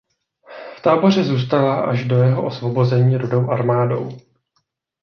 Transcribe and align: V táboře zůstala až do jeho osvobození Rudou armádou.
V 0.77 0.81
táboře 0.81 1.23
zůstala 1.23 1.81
až 1.85 2.05
do 2.05 2.15
jeho 2.15 2.45
osvobození 2.45 3.17
Rudou 3.17 3.49
armádou. 3.49 4.17